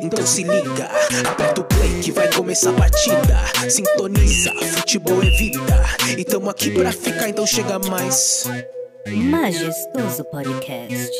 [0.00, 0.88] Então se liga,
[1.28, 3.68] aperta o play que vai começar a partida.
[3.68, 5.60] Sintoniza, futebol é vida.
[6.16, 8.44] E tamo aqui pra ficar, então chega mais.
[9.06, 11.10] Majestoso Podcast.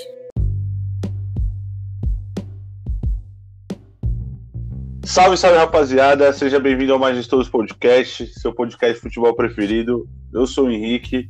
[5.04, 10.08] Salve, salve rapaziada, seja bem-vindo ao Majestoso Podcast, seu podcast de futebol preferido.
[10.32, 11.28] Eu sou o Henrique.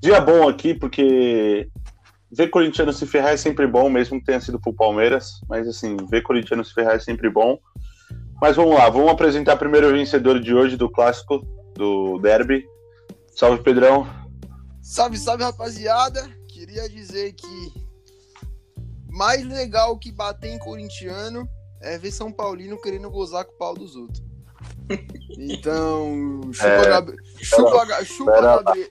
[0.00, 1.68] Dia bom aqui, porque
[2.30, 5.40] ver corintiano se ferrar é sempre bom, mesmo que tenha sido pro Palmeiras.
[5.48, 7.58] Mas assim, ver corintiano se ferrar é sempre bom.
[8.40, 11.40] Mas vamos lá, vamos apresentar primeiro o vencedor de hoje do clássico,
[11.74, 12.64] do Derby.
[13.34, 14.06] Salve, Pedrão.
[14.82, 16.28] Salve, salve, rapaziada.
[16.48, 17.72] Queria dizer que
[19.10, 21.48] mais legal que bater em corintiano
[21.80, 24.22] é ver São Paulino querendo gozar com o pau dos outros.
[25.40, 28.40] Então, chupa, É, Gab- chupa, chupa.
[28.64, 28.90] Gabri-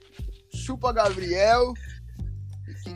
[0.50, 1.74] chupa Gabriel.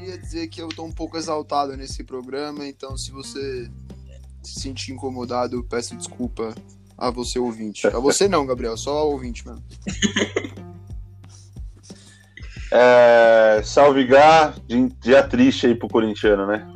[0.02, 3.70] Queria dizer que eu tô um pouco exaltado nesse programa, então se você
[4.42, 6.52] se sentir incomodado, peço desculpa
[6.98, 7.86] a você ouvinte.
[7.86, 9.62] A você não, Gabriel, só ao ouvinte mesmo.
[12.74, 14.54] É, salve, Gá.
[15.02, 16.66] Dia- triste aí pro corintiano, né?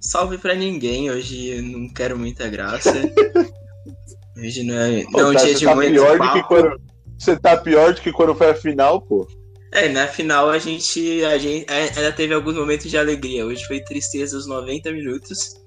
[0.00, 2.90] Salve pra ninguém, hoje eu não quero muita graça.
[4.36, 6.40] Hoje não é, não é um tá- dia você de tá muito pior do que
[6.42, 6.48] papo.
[6.48, 6.80] quando.
[7.18, 9.28] Você tá pior do que quando foi a final, pô.
[9.74, 13.44] É, na final a gente, a gente ainda teve alguns momentos de alegria.
[13.44, 15.60] Hoje foi tristeza os 90 minutos.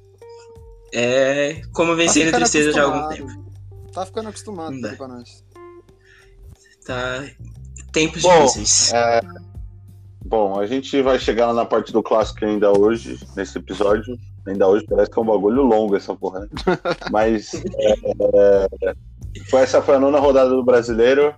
[0.94, 3.46] É como vencendo ficando tristeza já há algum tempo.
[3.92, 4.94] Tá ficando acostumado dá.
[4.96, 5.44] pra nós.
[6.86, 7.26] Tá.
[7.92, 8.94] Tempos Bom, difíceis.
[8.94, 9.20] é,
[10.24, 14.18] bom, a gente vai chegar lá na parte do clássico ainda hoje, nesse episódio.
[14.48, 16.48] Ainda hoje parece que é um bagulho longo essa porra, né?
[17.12, 17.94] Mas é,
[18.86, 18.96] é,
[19.50, 21.36] foi essa foi a nona rodada do brasileiro.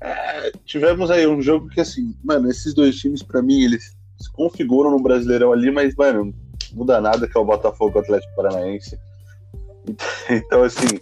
[0.00, 4.30] É, tivemos aí um jogo que, assim, mano, esses dois times, pra mim, eles se
[4.32, 6.34] configuram no Brasileirão ali, mas, mano, não
[6.72, 8.98] muda nada que é o Botafogo Atlético Paranaense.
[10.28, 10.98] Então, assim,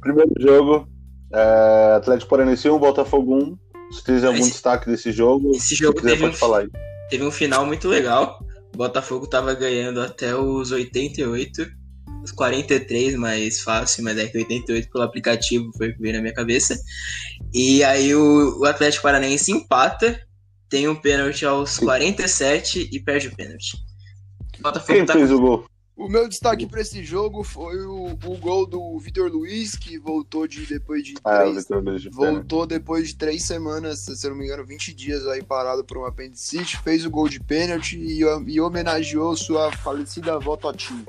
[0.00, 0.88] primeiro jogo,
[1.32, 3.58] é, Atlético Paranaense 1, Botafogo 1.
[3.92, 6.68] Se quiser algum Esse- destaque desse jogo, Esse se jogo quiser teve um,
[7.10, 8.38] teve um final muito legal.
[8.74, 11.66] O Botafogo tava ganhando até os 88,
[12.26, 16.20] os 43 mais fácil, mas é que 88 pelo aplicativo foi o que veio na
[16.20, 16.78] minha cabeça.
[17.54, 20.20] E aí o, o Atlético Paranaense empata,
[20.68, 21.84] tem um pênalti aos Sim.
[21.84, 23.76] 47 e perde o pênalti.
[24.60, 25.66] Botafogo Quem tá fez o gol?
[25.96, 30.46] O meu destaque pra esse jogo foi o, o gol do Vitor Luiz, que voltou
[30.46, 34.44] de depois de Ah, três, Luiz voltou depois de três semanas, se eu não me
[34.44, 38.60] engano, 20 dias aí parado por um apendicite, fez o gol de pênalti e, e
[38.60, 41.06] homenageou sua falecida avó Totinho.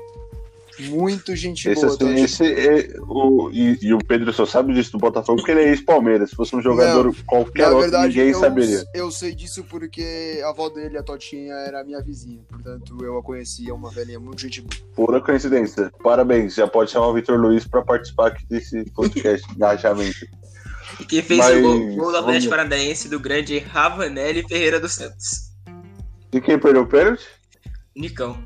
[0.78, 4.92] Muito gente Esse, boa, assim, esse é o, e, e o Pedro só sabe disso
[4.92, 6.30] do Botafogo porque ele é ex-Palmeiras.
[6.30, 8.84] Se fosse um jogador qualquer Na outro, verdade, ninguém eu, saberia.
[8.94, 12.42] eu sei disso porque a avó dele, a Totinha, era minha vizinha.
[12.48, 14.74] Portanto, eu a conhecia, uma velhinha muito gente boa.
[14.94, 15.92] Pura coincidência.
[16.02, 16.54] Parabéns.
[16.54, 20.26] Já pode chamar o Vitor Luiz para participar aqui desse podcast engajamento.
[21.00, 24.94] E quem fez Mas o gol, gol do Atlético Paranaense do grande Ravanelli Ferreira dos
[24.94, 25.48] Santos.
[26.32, 27.26] E quem perdeu o pênalti?
[27.96, 28.38] Nicão.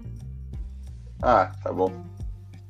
[1.23, 1.93] Ah, tá bom.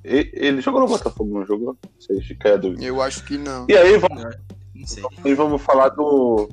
[0.04, 1.76] Ele jogou no Botafogo, não jogou?
[1.84, 2.84] Não sei, fica aí a dúvida.
[2.84, 3.66] Eu acho que não.
[3.68, 4.30] E aí, vamos, Não,
[4.74, 5.04] não sei.
[5.24, 6.48] e vamos falar do,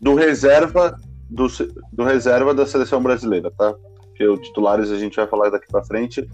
[0.00, 1.46] do reserva do,
[1.92, 3.74] do reserva da seleção brasileira, tá?
[4.04, 6.26] Porque os titulares a gente vai falar daqui pra frente.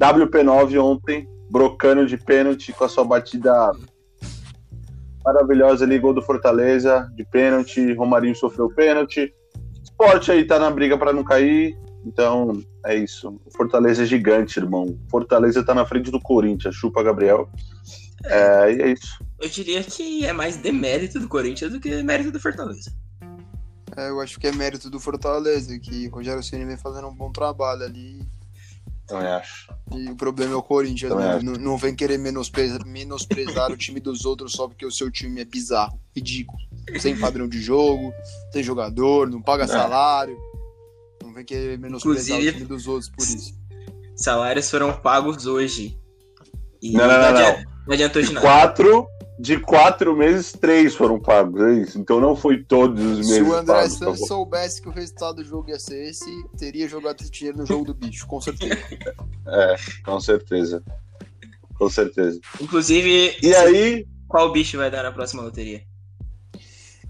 [0.00, 3.72] WP9 ontem, brocando de pênalti com a sua batida
[5.24, 9.32] maravilhosa ali, gol do Fortaleza de pênalti, Romarinho sofreu pênalti.
[9.82, 13.40] Esporte aí tá na briga pra não cair, então é isso.
[13.44, 14.98] O Fortaleza é gigante, irmão.
[15.10, 17.50] Fortaleza tá na frente do Corinthians, chupa Gabriel.
[18.24, 19.24] É, e é isso.
[19.40, 22.92] Eu diria que é mais demérito do Corinthians do que mérito do Fortaleza.
[23.96, 27.14] É, eu acho que é mérito do Fortaleza, que o Rogério Ceni vem fazendo um
[27.14, 28.20] bom trabalho ali.
[29.06, 29.72] Também acho.
[29.94, 31.38] E o problema é o Corinthians, né?
[31.40, 35.40] Não, não vem querer menosprezar, menosprezar o time dos outros só porque o seu time
[35.40, 36.58] é bizarro, ridículo.
[36.98, 38.12] Sem padrão de jogo,
[38.52, 39.68] sem jogador, não paga É.
[39.68, 40.36] salário.
[41.36, 43.54] Vem querer menosprezar Inclusive- o time dos outros por isso.
[44.16, 45.98] Salários foram pagos hoje.
[46.80, 47.28] E Não, não, não, não.
[47.28, 48.46] adianta- não adiantou de De nada.
[48.46, 49.06] quatro,
[49.38, 51.98] de quatro meses, três foram pagos, é isso.
[51.98, 53.92] Então não foi todos os meses Se o André pagos.
[53.98, 54.26] tá Santos bom?
[54.26, 56.24] soubesse que o resultado do jogo ia ser esse,
[56.56, 58.74] teria jogado esse dinheiro no jogo do bicho, com certeza.
[59.46, 60.82] É, com certeza.
[61.74, 62.40] Com certeza.
[62.60, 65.82] Inclusive, E aí, qual bicho vai dar na próxima loteria?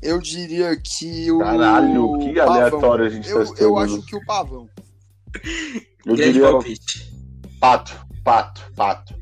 [0.06, 1.38] Eu diria que o.
[1.38, 2.52] caralho, que Pavão.
[2.54, 3.78] aleatório a gente tá Eu, eu estando.
[3.78, 4.68] acho que o Pavão.
[6.06, 7.12] Eu Grande diria palpite.
[7.60, 9.14] pato, pato, pato.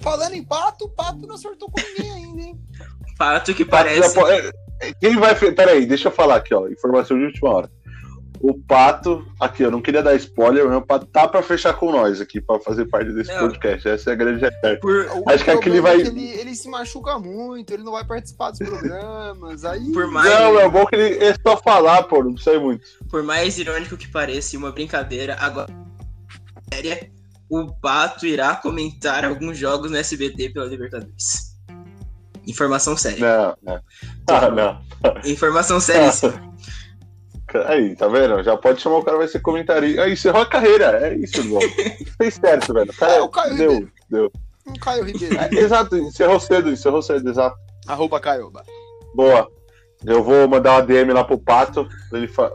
[0.00, 2.60] Falando em pato, o pato não acertou com ninguém ainda, hein?
[3.18, 4.14] Fato que Pato já parece.
[4.14, 4.50] po- é,
[4.80, 5.34] é, Quem vai.
[5.34, 6.66] Peraí, deixa eu falar aqui, ó.
[6.68, 7.70] Informação de última hora.
[8.42, 11.92] O Pato, aqui, eu não queria dar spoiler, mas o Pato tá pra fechar com
[11.92, 13.40] nós aqui, pra fazer parte desse Não.
[13.40, 13.86] podcast.
[13.88, 14.80] Essa é a grande realidade.
[15.26, 18.04] Acho que aquele problema vai- é que ele, ele se machuca muito, ele não vai
[18.04, 19.64] participar dos programas.
[19.64, 19.92] Aí.
[19.92, 22.86] por mais, Não, é bom que ele é só falar, pô, não precisa ir muito.
[23.10, 25.68] por mais irônico que pareça e uma brincadeira, agora
[26.72, 27.10] séria,
[27.48, 31.50] o Pato irá comentar alguns jogos no SBT pela Libertadores.
[32.46, 33.18] Informação séria.
[33.20, 33.80] Não, não.
[34.28, 34.80] Ah, não.
[35.24, 36.32] Informação seríssima.
[37.58, 38.42] Aí, tá vendo?
[38.42, 40.02] Já pode chamar o cara, vai ser comentarista.
[40.02, 41.06] Aí, encerrou a carreira.
[41.08, 41.60] É isso, irmão.
[42.18, 42.92] Fez certo, velho.
[42.94, 43.92] Cara, É, o Caio deu, Ribeiro.
[44.10, 44.32] deu.
[44.66, 45.36] Um Caio Ribeiro.
[45.38, 47.56] É, exato, encerrou cedo, encerrou cedo, exato.
[47.86, 48.62] Arroba Caioba.
[49.14, 49.48] Boa.
[50.04, 52.52] Eu vou mandar uma DM lá pro Pato pra ele, fa-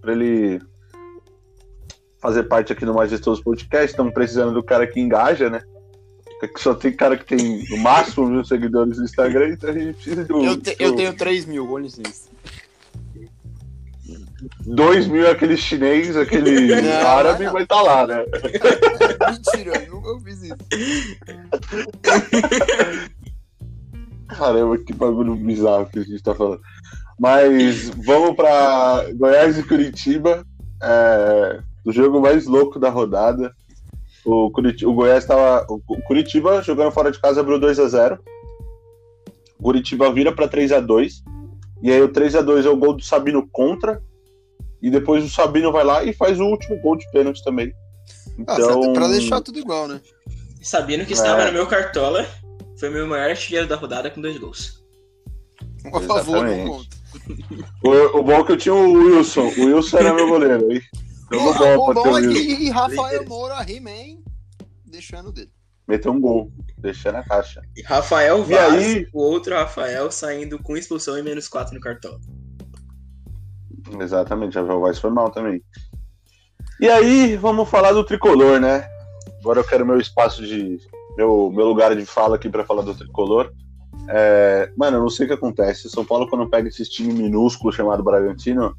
[0.00, 0.60] pra ele
[2.20, 3.86] fazer parte aqui do Majestoso Podcast.
[3.90, 5.60] Estamos precisando do cara que engaja, né?
[6.40, 9.94] Que só tem cara que tem no máximo mil seguidores no Instagram, então a gente
[9.94, 10.44] precisa de um.
[10.44, 12.28] Eu, te- eu tenho 3 mil, com licença.
[14.66, 17.52] Dois mil aquele chinês, aquele Não, árabe, não.
[17.52, 18.24] vai estar lá, né?
[19.30, 20.56] Mentira, eu nunca fiz isso.
[24.28, 26.60] Caramba, que bagulho bizarro que a gente tá falando.
[27.18, 30.44] Mas vamos pra Goiás e Curitiba.
[30.82, 33.52] É, o jogo mais louco da rodada.
[34.24, 35.66] O, Curiti- o Goiás tava.
[35.68, 38.18] O Curitiba jogando fora de casa abriu 2x0.
[39.58, 41.22] O Curitiba vira pra 3x2.
[41.82, 44.02] E aí o 3x2 é o gol do Sabino contra.
[44.82, 47.72] E depois o Sabino vai lá e faz o último gol de pênalti também.
[48.46, 50.00] Ah, Então, pra deixar tudo igual, né?
[50.60, 51.46] Sabendo que estava É.
[51.46, 52.26] no meu cartola,
[52.78, 54.82] foi meu maior artilheiro da rodada com dois gols.
[55.92, 56.96] A favor, não conta.
[57.84, 59.52] o, o bom é que eu tinha o Wilson.
[59.58, 60.68] O Wilson era meu goleiro.
[60.70, 60.80] Aí.
[61.32, 64.20] Jogo O, bom o bom é que Rafael Moura, He-Man,
[64.84, 65.50] deixando dele.
[65.88, 67.60] Meteu um gol, deixando a caixa.
[67.76, 69.08] E Rafael E Vaz, aí?
[69.12, 72.20] o outro Rafael, saindo com expulsão e menos 4 no cartola.
[74.00, 75.62] Exatamente, a Vaz foi mal também.
[76.80, 78.86] E aí, vamos falar do tricolor, né?
[79.40, 80.78] Agora eu quero meu espaço de.
[81.16, 83.52] meu, meu lugar de fala aqui pra falar do tricolor.
[84.08, 85.88] É, mano, eu não sei o que acontece.
[85.88, 88.76] São Paulo, quando pega esse time minúsculo chamado Bragantino,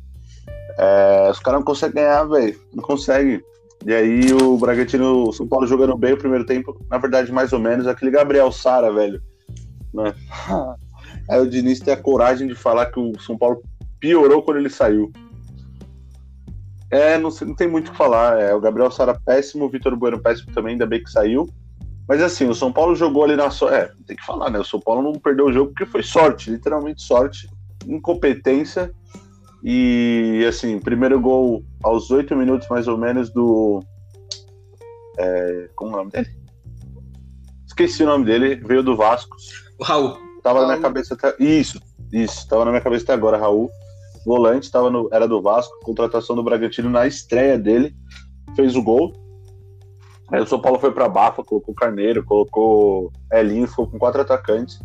[0.77, 2.59] é, os caras não conseguem ganhar, velho.
[2.73, 3.43] Não consegue.
[3.85, 7.51] E aí o Bragantino, o São Paulo jogando bem o primeiro tempo, na verdade, mais
[7.51, 9.21] ou menos, aquele Gabriel Sara, velho.
[9.93, 10.13] Né?
[11.29, 13.61] Aí o Diniz tem a coragem de falar que o São Paulo
[14.03, 15.13] piorou quando ele saiu.
[16.91, 18.37] É, não, sei- não tem muito o que falar.
[18.37, 21.47] É, o Gabriel Sara péssimo, o Vitor Bueno péssimo também, ainda bem que saiu.
[22.05, 23.75] Mas assim, o São Paulo jogou ali na sorte.
[23.75, 24.59] É, tem que falar, né?
[24.59, 27.49] O São Paulo não perdeu o jogo porque foi sorte, literalmente sorte,
[27.87, 28.93] incompetência.
[29.63, 33.81] E assim, primeiro gol aos oito minutos mais ou menos do.
[35.17, 36.27] É, como é o nome dele?
[37.65, 39.37] Esqueci o nome dele, veio do Vasco.
[39.79, 40.17] O Raul.
[40.43, 40.67] Tava na Raul.
[40.67, 41.33] minha cabeça até.
[41.41, 41.79] Isso,
[42.11, 43.71] isso, tava na minha cabeça até agora, Raul.
[44.25, 45.09] Volante, tava no...
[45.11, 47.95] era do Vasco, contratação do Bragantino na estreia dele,
[48.55, 49.13] fez o gol.
[50.31, 54.79] Aí o São Paulo foi pra Bafa, colocou Carneiro, colocou Elinho, ficou com quatro atacantes.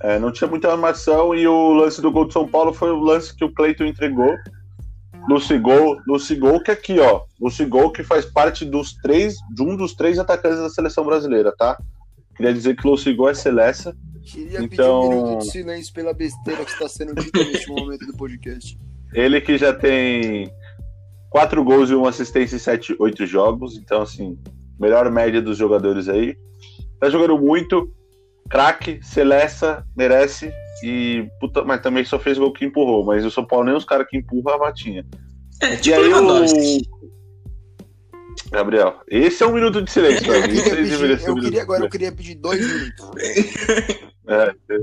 [0.00, 3.00] É, não tinha muita armação e o lance do gol do São Paulo foi o
[3.00, 4.36] lance que o Cleiton entregou.
[5.28, 7.22] Lucigol, Lucigol que aqui, ó.
[7.40, 11.76] Lucigol que faz parte dos três, de um dos três atacantes da seleção brasileira, tá?
[12.34, 13.92] Queria dizer que o Lucigol é Celeste.
[14.30, 18.06] Queria Então- pedir um minuto de silêncio pela besteira que está sendo dita neste momento
[18.06, 18.78] do podcast.
[19.14, 20.52] Ele que já tem
[21.30, 23.76] quatro gols e uma assistência em sete, oito jogos.
[23.76, 24.38] Então, assim,
[24.78, 26.36] melhor média dos jogadores aí.
[27.00, 27.90] Tá jogando muito.
[28.50, 30.52] Craque, Celesta, merece.
[30.84, 33.04] E, puta, mas também só fez gol que empurrou.
[33.04, 35.04] Mas o São Paulo nem os caras que empurram a batinha.
[35.62, 36.82] É, E tipo aí Lewandowski.
[36.92, 36.98] o.
[38.50, 40.24] Gabriel, esse é um minuto de silêncio.
[40.32, 43.10] Eu queria, aí pedir, eu agora eu queria pedir dois minutos.
[44.28, 44.78] É, é,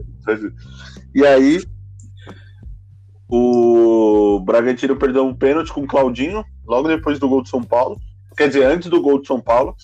[1.14, 1.64] e aí,
[3.30, 8.00] o Bragantino perdeu um pênalti com o Claudinho, logo depois do gol do São Paulo.
[8.36, 9.76] Quer dizer, antes do gol do São Paulo.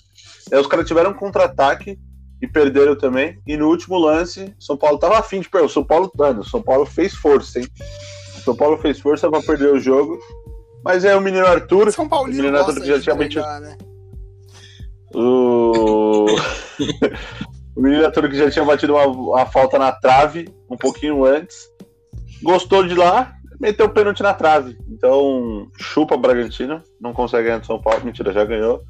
[0.52, 1.98] Aí os caras tiveram um contra-ataque
[2.40, 3.40] e perderam também.
[3.46, 5.66] E no último lance, São Paulo tava afim de perder.
[5.66, 7.66] O São Paulo, mano, o São Paulo fez força, hein?
[8.36, 10.18] O São Paulo fez força pra perder o jogo.
[10.84, 13.60] Mas é o menino Arthur, São Paulino Menino gosta Arthur que já de tinha entregar,
[13.60, 13.78] né?
[15.14, 16.26] O.
[17.76, 21.56] o menino Arthur que já tinha batido uma, uma falta na trave um pouquinho antes.
[22.42, 24.76] Gostou de lá, meteu o pênalti na trave.
[24.88, 26.82] Então, chupa Bragantino.
[27.00, 28.04] Não consegue ganhar do São Paulo.
[28.04, 28.82] Mentira, já ganhou.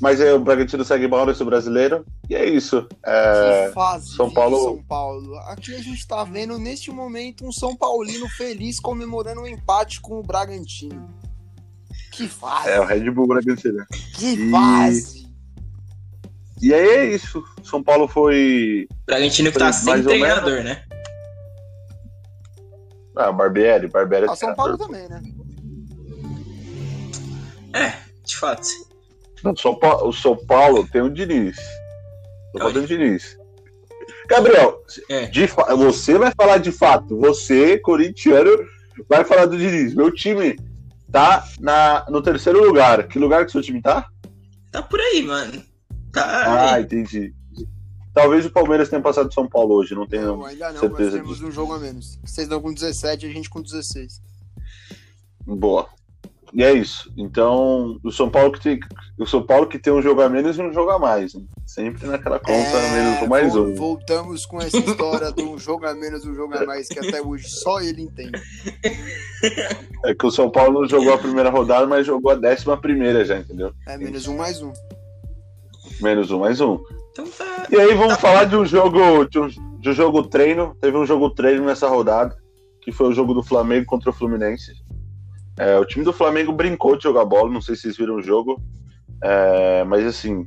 [0.00, 2.04] Mas aí o Bragantino segue mal nesse brasileiro.
[2.28, 2.86] E é isso.
[3.04, 5.36] É, São Paulo- São Paulo.
[5.48, 10.18] Aqui a gente tá vendo neste momento um São Paulino feliz comemorando um empate com
[10.18, 11.08] o Bragantino.
[12.12, 12.68] Que fase!
[12.70, 13.84] é o Red Bull Bragantino.
[14.14, 15.15] Que fase!
[15.15, 15.15] E
[16.62, 17.42] aí é isso.
[17.62, 18.88] São Paulo foi.
[19.06, 20.82] Bragantino que tá sem treinador, né?
[23.16, 23.88] Ah, Barbieri.
[23.88, 25.22] Barbieri é Ah, São Paulo também, né?
[27.74, 27.92] É,
[28.24, 28.66] de fato.
[29.42, 31.56] Não, São Paulo, o São Paulo tem o Diniz.
[31.56, 33.36] São Paulo tem o Diniz.
[34.28, 35.26] Gabriel, É.
[35.26, 37.16] de fa- você vai falar de fato.
[37.20, 38.50] Você, corintiano,
[39.08, 39.94] vai falar do Diniz.
[39.94, 40.58] Meu time
[41.12, 43.06] tá na, no terceiro lugar.
[43.06, 44.06] Que lugar que seu time tá?
[44.72, 45.62] Tá por aí, mano.
[46.16, 46.72] Tá.
[46.72, 47.34] Ah, entendi.
[48.14, 50.38] Talvez o Palmeiras tenha passado de São Paulo hoje, não tenho.
[50.38, 51.46] Não, ainda não, nós certeza temos disso.
[51.46, 52.18] um jogo a menos.
[52.24, 54.22] Vocês estão com 17 e a gente com 16.
[55.46, 55.88] Boa.
[56.54, 57.12] E é isso.
[57.14, 58.80] Então, o São Paulo que tem,
[59.18, 61.34] o São Paulo que tem um jogo a menos e um jogo a mais.
[61.34, 61.42] né?
[61.66, 63.74] Sempre naquela conta, menos um mais É, um.
[63.74, 67.20] Voltamos com essa história de um jogo a menos, um jogo a mais, que até
[67.20, 68.40] hoje só ele entende.
[70.04, 73.24] É que o São Paulo não jogou a primeira rodada, mas jogou a décima primeira
[73.26, 73.74] já, entendeu?
[73.86, 74.72] É menos um mais um.
[76.00, 76.78] Menos um, mais um.
[77.12, 77.66] Então tá.
[77.70, 80.76] E aí vamos Tá falar de um jogo, de um, de um jogo treino.
[80.80, 82.36] Teve um jogo treino nessa rodada,
[82.82, 84.72] que foi o jogo do Flamengo contra o Fluminense.
[85.58, 88.22] É, o time do Flamengo brincou de jogar bola, não sei se vocês viram o
[88.22, 88.60] jogo.
[89.22, 90.46] É, mas assim,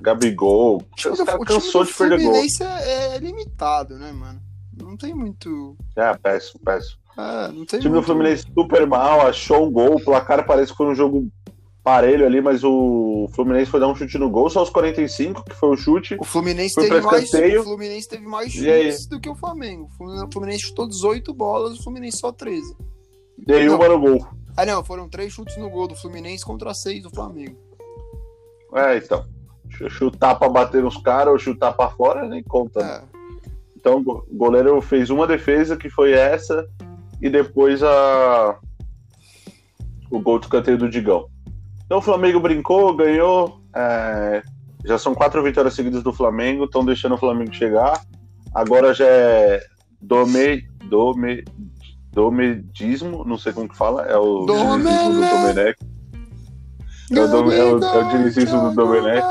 [0.00, 2.26] Gabigol, O do, time cansou do de perder gol.
[2.26, 4.40] Fluminense é, é limitado, né, mano?
[4.78, 5.76] Não tem muito.
[5.96, 6.98] É, péssimo, péssimo.
[7.16, 8.06] Não tem O time do muito...
[8.06, 11.30] Fluminense super mal, achou um gol, o placar parece que foi um jogo
[11.84, 15.54] parelho ali, mas o Fluminense foi dar um chute no gol, só aos 45, que
[15.54, 16.16] foi o chute.
[16.20, 19.88] O Fluminense, teve mais, o Fluminense teve mais chutes do que o Flamengo.
[20.00, 22.76] O Fluminense- chutou 18 bolas, o Fluminense só 13.
[23.46, 24.26] E aí uma no gol.
[24.56, 27.56] Ah, não, foram três chutes no gol do Fluminense contra seis do Flamengo.
[28.74, 29.24] É, então.
[29.70, 32.80] Ch- Chutar pra bater nos caras ou chutar pra fora, nem conta.
[32.80, 33.02] né?
[33.02, 33.18] É.
[33.76, 36.68] Então o go- o goleiro fez uma defesa, que foi essa,
[37.20, 38.58] e depois a
[40.10, 41.26] o gol de escanteio do Digão.
[41.92, 43.60] Então o Flamengo brincou, ganhou.
[43.76, 44.42] é,
[44.82, 48.00] Já são quatro vitórias seguidas do Flamengo, estão deixando o Flamengo chegar.
[48.54, 49.60] Agora já é
[50.00, 51.44] dome, dome,
[52.10, 54.46] domedismo, não sei como que fala, é o
[54.78, 55.78] dinizismo do Domenech.
[57.10, 57.78] É o, dom- é o, é
[58.54, 59.26] do Domenech.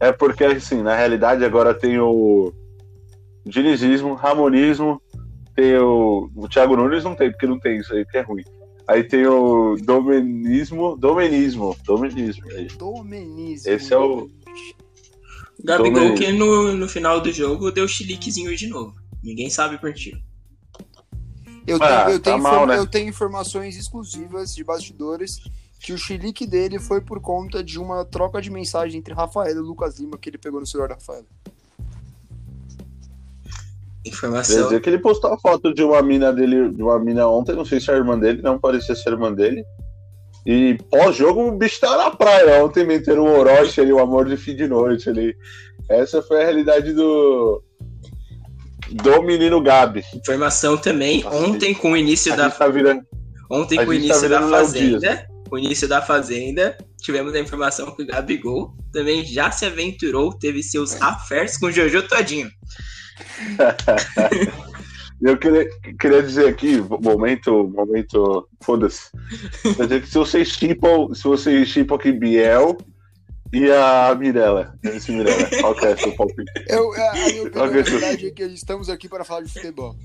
[0.00, 2.52] É porque, assim, na realidade agora tem o
[3.46, 5.00] dinizismo, ramonismo,
[5.54, 6.28] tem o.
[6.34, 8.42] O Thiago Nunes não tem, porque não tem isso aí, que é ruim.
[8.88, 12.48] Aí tem o domenismo, domenismo, domenismo.
[12.52, 12.66] aí.
[12.68, 13.70] Domenismo.
[13.70, 14.30] Esse é o-
[15.62, 16.18] Gabigol Domenico.
[16.18, 18.94] que no, no final do jogo deu chiliquezinho de novo.
[19.22, 20.16] Ninguém sabe por quê.
[21.66, 22.78] Eu tenho, Ah, eu, tenho tá mal, né?
[22.78, 25.38] eu tenho informações exclusivas de bastidores
[25.80, 29.60] que o chilique dele foi por conta de uma troca de mensagem entre Rafael e
[29.60, 31.26] Lucas Lima que ele pegou no celular da Rafael.
[34.04, 34.64] Quer Informação.
[34.64, 37.64] dizer que ele postou a foto de uma mina dele, de uma mina ontem, não
[37.64, 39.64] sei se é a irmã dele, não parecia ser a irmã dele.
[40.46, 42.64] E pós-jogo o bicho tava na praia.
[42.64, 45.36] Ontem meteram o Orochi ali, o amor de fim de noite ali.
[45.90, 47.62] Essa foi a realidade do.
[48.90, 50.02] Do menino Gabi.
[50.14, 51.22] Informação também.
[51.26, 53.02] Ontem, com o início A da tá virando.
[53.50, 57.34] Ontem, com o tá início da virando Léo Fazenda, com o início da Fazenda, tivemos
[57.34, 62.02] a informação que o Gabigol também já se aventurou, teve seus affairs com o Jojo
[62.08, 62.50] Todinho.
[65.20, 69.10] Eu queria, queria dizer aqui, momento, momento, foda-se.
[69.76, 72.78] Quer dizer que se vocês chipam, se vocês chipam aqui Biel
[73.52, 76.52] e a Mirella, esse Mirella, qual que é seu palpite?
[76.68, 77.82] Eu, a, a minha opinião, Ok.
[77.82, 79.96] na verdade, é que estamos aqui para falar de futebol.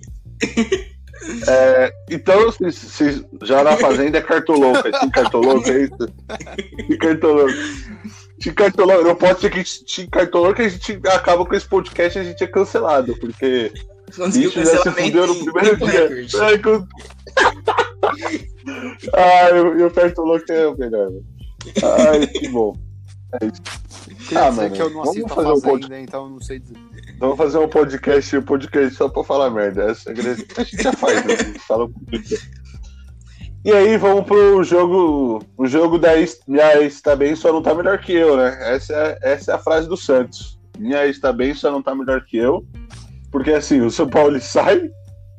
[1.48, 6.10] É, então, vocês- vocês já na fazenda é cartoloco, é Tim cartoloco, é isso?
[7.00, 7.54] Cartoloco.
[8.40, 12.18] Tim cartoloco, não pode ser que Tim cartoloco que a gente acaba com esse podcast
[12.18, 13.72] e a gente é cancelado, porque
[14.16, 16.42] Conseguiu Bicho já se fudeu no primeiro dia.
[16.42, 16.88] Ai, com-
[19.14, 21.10] ah, eu, eu cartoloco é o melhor.
[21.10, 21.26] velho.
[22.10, 22.76] Ai, que bom.
[24.28, 26.60] Queria Ah, dizer mano, que eu não vamos fazer um Fazenda, então eu não sei
[26.60, 26.78] dizer.
[27.20, 29.84] Vamos fazer um podcast, um podcast só pra falar merda.
[29.92, 31.34] Essa é a grande- a gente já faz, né?
[31.34, 32.40] A gente fala um pouquinho.
[33.66, 35.42] E aí, vamos pro jogo.
[35.58, 36.10] O jogo da
[36.46, 38.58] minha ex tá bem, só não tá melhor que eu, né?
[38.76, 40.60] Essa é, essa é a frase do Santos.
[40.78, 42.66] Minha ex tá bem, só não tá melhor que eu.
[43.32, 44.92] Porque assim, o São Paulo sai,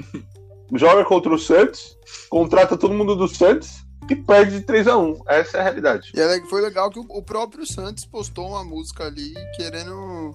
[0.75, 1.99] joga contra o Santos,
[2.31, 5.21] contrata todo mundo do Santos e perde de 3x1.
[5.29, 6.13] Essa é a realidade.
[6.15, 10.35] E é- foi legal que o, o próprio Santos postou uma música ali querendo,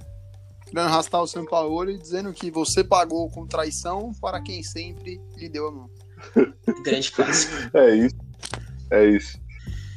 [0.65, 5.19] querendo arrastar o São Paulo e dizendo que você pagou com traição para quem sempre
[5.35, 5.89] lhe deu a mão.
[6.83, 7.77] Grande clássico.
[7.77, 8.15] É isso.
[8.91, 9.39] É isso.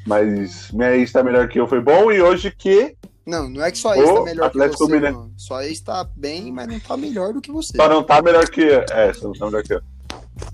[0.07, 2.11] Mas minha ex tá melhor que eu, foi bom.
[2.11, 5.17] E hoje que Não, não é que sua ex tá melhor Atlético que você, Mineiro.
[5.17, 5.35] mano.
[5.37, 7.77] Sua ex tá bem, mas não tá melhor do que você.
[7.77, 8.63] só não tá melhor que.
[8.91, 9.81] É, só não tá melhor que eu.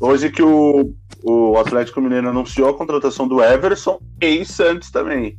[0.01, 5.39] Hoje que o, o Atlético Mineiro anunciou a contratação do Everson e Santos também.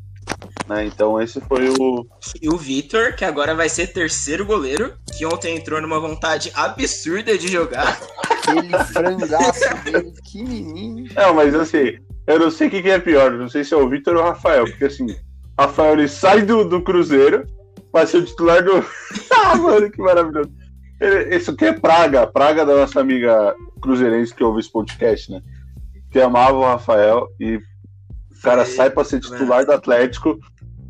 [0.67, 0.86] Né?
[0.86, 2.05] Então esse foi o.
[2.41, 7.38] E o Vitor, que agora vai ser terceiro goleiro, que ontem entrou numa vontade absurda
[7.38, 8.00] de jogar.
[8.29, 11.10] Aquele frangaço dele, que menino.
[11.15, 13.77] Não, mas assim, eu não sei o que, que é pior, não sei se é
[13.77, 15.08] o Vitor ou o Rafael, porque assim,
[15.60, 17.46] Rafael ele sai do, do Cruzeiro
[17.91, 18.86] pra ser o titular do.
[19.34, 20.51] ah, mano, que maravilhoso.
[21.01, 25.41] Ele- Isso aqui é praga, praga da nossa amiga cruzeirense que ouve esse podcast, né?
[26.12, 27.60] Que amava o Rafael e
[28.39, 30.39] o cara Foi- sai pra ser titular do Atlético.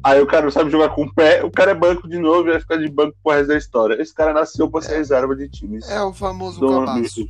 [0.01, 2.47] Aí o cara não sabe jogar com o pé, o cara é banco de novo
[2.47, 4.01] e vai ficar de banco pro resto da história.
[4.01, 5.89] Esse cara nasceu pra ser reserva de times.
[5.89, 7.27] É o famoso cabaço.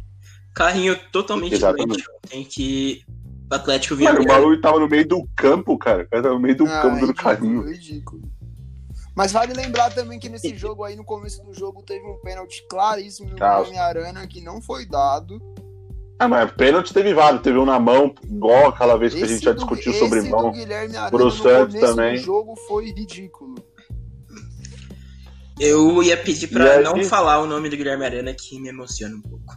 [0.53, 2.03] Carrinho totalmente Exatamente.
[2.03, 2.29] doente.
[2.29, 3.03] Tem que
[3.51, 6.03] o Atlético vira Mano, o bagulho tava no meio do campo, cara.
[6.03, 7.61] O cara tava no meio do Ah, campo do ridículo, carrinho.
[7.63, 8.21] ridículo.
[9.15, 12.63] Mas vale lembrar também que nesse jogo aí, no começo do jogo, teve um pênalti
[12.69, 13.35] claríssimo no.
[13.35, 15.41] Guilherme Arana que não foi dado.
[16.19, 17.41] Ah, mas pênalti teve vários.
[17.41, 20.21] Teve um na mão, igual aquela vez que a gente já do- discutiu esse sobre
[20.21, 20.51] do mão.
[21.09, 22.15] Pro Santos também.
[22.17, 23.55] do jogo foi ridículo.
[25.59, 29.15] Eu ia pedir pra aí- não falar o nome do Guilherme Arana que me emociona
[29.15, 29.55] um pouco.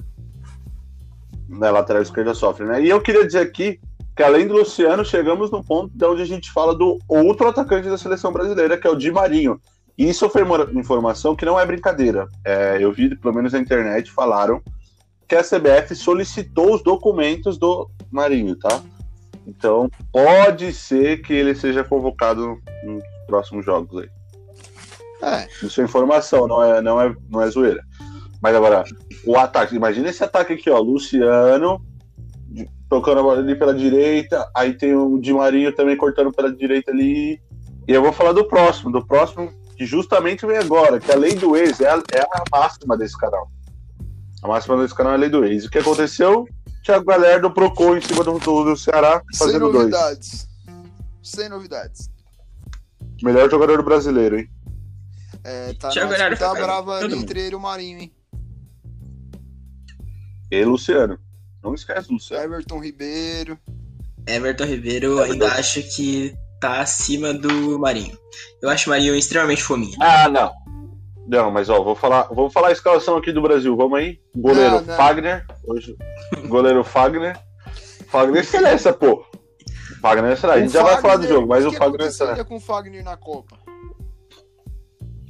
[1.48, 2.82] Na lateral esquerda sofre, né?
[2.82, 3.78] E eu queria dizer aqui
[4.16, 7.88] que além do Luciano, chegamos no ponto de onde a gente fala do outro atacante
[7.88, 9.60] da seleção brasileira, que é o Di Marinho.
[9.96, 12.26] E isso foi uma informação que não é brincadeira.
[12.44, 14.60] É, eu vi, pelo menos na internet, falaram
[15.32, 18.82] que a CBF solicitou os documentos do Marinho, tá?
[19.46, 24.10] Então, pode ser que ele seja convocado nos próximos jogos aí.
[25.22, 27.82] É, Isso é informação, não é, não é, não é zoeira.
[28.42, 28.84] Mas agora,
[29.24, 30.78] o ataque, imagina esse ataque aqui, ó.
[30.80, 31.80] Luciano
[32.90, 36.90] tocando a bola ali pela direita, aí tem o Di Marinho também cortando pela direita
[36.90, 37.40] ali.
[37.88, 41.34] E eu vou falar do próximo, do próximo que justamente vem agora, que a lei
[41.34, 43.48] do ex é a, é a máxima desse canal.
[44.42, 45.64] A máxima desse canal é a lei do ex.
[45.66, 46.46] O que aconteceu?
[46.84, 49.74] Thiago Galhardo procou em cima do, do, do Ceará, sem fazendo dois.
[49.74, 50.48] novidades.
[51.22, 52.10] Sem novidades.
[53.22, 54.50] Melhor jogador brasileiro, hein?
[55.44, 58.12] É, tá Thiago Galhardo foi brava ali entre ele e o Marinho, hein?
[60.50, 61.18] E Luciano.
[61.62, 62.42] Não esquece do Luciano.
[62.42, 63.56] Everton Ribeiro.
[64.26, 68.18] Everton Ribeiro É ainda acho que tá acima do Marinho.
[68.60, 69.96] Eu acho o Marinho extremamente fominha.
[70.00, 70.52] Ah, não.
[71.26, 73.76] Não, mas ó, vou falar, vou falar a escalação aqui do Brasil.
[73.76, 74.18] Vamos aí.
[74.36, 74.96] Goleiro Não, não.
[74.96, 75.46] Fagner.
[75.64, 75.96] Hoje,
[76.48, 77.38] goleiro Fagner.
[78.08, 79.24] Fagner excelência, pô.
[80.00, 80.58] Fagner excelência.
[80.58, 82.32] A gente O já vai falar do Fagner- jogo, mas o que Fagner é aconteceria
[82.32, 82.48] excelente.
[82.48, 83.56] com o Fagner na Copa?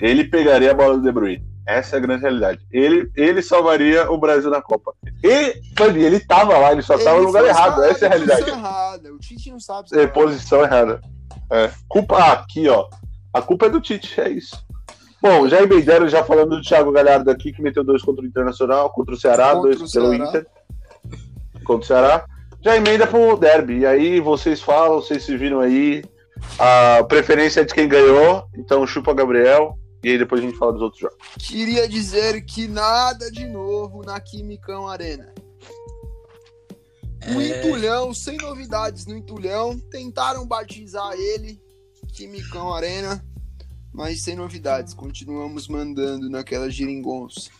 [0.00, 1.44] Ele pegaria a bola do De Bruyne.
[1.64, 2.66] Essa é a grande realidade.
[2.72, 4.92] Ele, ele salvaria o Brasil na Copa.
[5.22, 7.84] E, Fabinho, ele tava lá, ele só tava no Ele lugar errado.
[7.84, 8.40] Essa é a realidade.
[8.42, 9.12] posição errada.
[9.14, 9.88] O Tite não sabe.
[9.92, 11.00] É, posição errada.
[11.52, 11.70] É.
[11.88, 12.88] Culpa aqui, ó.
[13.32, 14.56] A culpa é do Tite, é isso.
[15.22, 18.90] Bom, já emendando, já falando do Thiago Galhardo aqui, que meteu dois contra o Internacional,
[18.90, 20.28] contra o Ceará, Contra dois o pelo Ceará.
[20.28, 20.46] Inter.
[21.64, 22.26] Contra o Ceará.
[22.60, 23.78] Já emenda pro derby.
[23.78, 26.02] E aí vocês falam, vocês se viram aí.
[26.58, 29.78] A preferência é de quem ganhou, então chupa Gabriel.
[30.02, 31.16] E aí depois a gente fala dos outros jogos.
[31.38, 35.32] Queria dizer que nada de novo na Quimicão Arena.
[37.32, 37.58] O É.
[37.60, 39.78] Entulhão, sem novidades no Entulhão.
[39.90, 41.60] Tentaram batizar ele,
[42.12, 43.24] Quimicão Arena,
[43.92, 44.94] mas sem novidades.
[44.94, 47.50] Continuamos mandando naquela geringonça.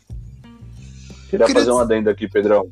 [1.31, 2.69] Queria Queria fazer um dizer- adendo aqui, Pedrão.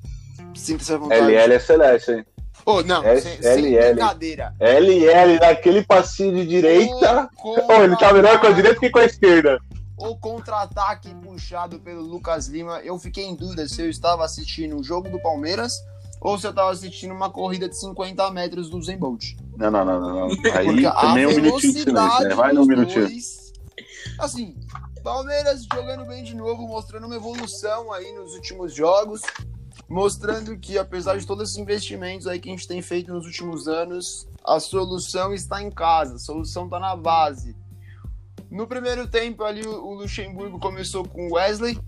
[0.54, 1.20] Sinta-se à vontade.
[1.20, 2.24] LL é Celeste, hein?
[2.66, 3.94] Oh, não, S- sem, sem LL.
[3.94, 4.54] brincadeira.
[4.60, 7.28] LL, naquele passinho de direita.
[7.42, 9.58] O Oh, ele tá melhor com a direita que com a esquerda.
[9.96, 14.82] O contra-ataque puxado pelo Lucas Lima, eu fiquei em dúvida se eu estava assistindo o
[14.84, 15.72] jogo do Palmeiras
[16.20, 19.24] ou se eu estava assistindo uma corrida de 50 metros do Zen Bolt.
[19.56, 20.28] Não, não, não, não.
[20.28, 20.28] não.
[20.54, 22.34] Aí também um minutinho de silêncio, né?
[22.34, 23.06] Vai num minutinho.
[23.08, 23.49] dois-
[24.18, 24.56] Assim,
[25.02, 29.22] Palmeiras jogando bem de novo, mostrando uma evolução aí nos últimos jogos,
[29.88, 33.66] mostrando que apesar de todos esses investimentos aí que a gente tem feito nos últimos
[33.66, 37.56] anos, a solução está em casa, a solução está na base.
[38.50, 41.78] No primeiro tempo ali o Luxemburgo começou com o Wesley,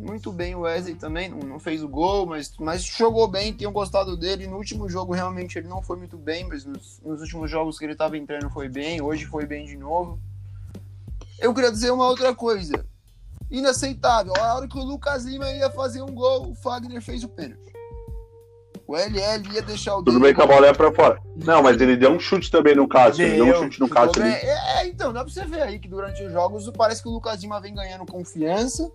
[0.00, 3.70] muito bem o Wesley também, não, não fez o gol, mas, mas jogou bem, tenho
[3.70, 4.46] gostado dele.
[4.46, 7.84] No último jogo realmente ele não foi muito bem, mas nos, nos últimos jogos que
[7.84, 10.18] ele estava entrando foi bem, hoje foi bem de novo.
[11.40, 12.84] Eu queria dizer uma outra coisa.
[13.50, 14.32] Inaceitável.
[14.38, 17.70] A hora que o Lucas Lima ia fazer um gol, o Fagner fez o pênalti.
[18.86, 20.24] O LL ia deixar o Tudo dele.
[20.24, 21.20] bem que a bola é pra fora.
[21.36, 23.24] Não, mas ele deu um chute também no Cássio.
[23.24, 23.98] Ele deu um Deu, chute no bem.
[24.22, 24.32] ali.
[24.34, 27.40] É, então, dá pra você ver aí que durante os jogos parece que o Lucas
[27.40, 28.90] Lima vem ganhando confiança.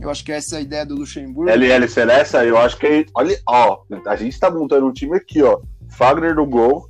[0.00, 1.50] Eu acho que essa é a ideia do Luxemburgo.
[1.50, 3.04] LL Celeste, eu acho que.
[3.14, 5.60] Olha, ó, a gente tá montando um time aqui, ó.
[5.90, 6.88] Fagner no gol,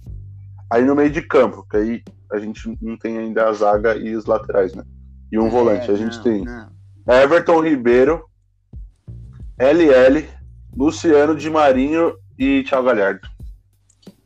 [0.72, 4.14] aí no meio de campo, que aí a gente não tem ainda a zaga e
[4.16, 4.82] os laterais, né?
[5.30, 5.90] E um É, volante.
[5.90, 6.70] A gente não, tem não.
[7.06, 8.24] Everton Ribeiro,
[9.58, 10.28] LL,
[10.76, 13.28] Luciano Di Marinho e Thiago Galhardo.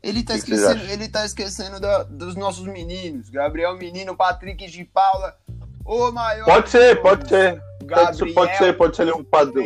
[0.02, 3.28] Ele tá esquecendo, ele tá esquecendo da- dos nossos meninos.
[3.28, 5.34] Gabriel Menino, Patrick de Paula,
[5.84, 6.44] o maior.
[6.44, 7.60] Pode de ser, pode ser.
[7.60, 9.64] Pode ser, Gabriel pode ser, pode ser ali um padrão.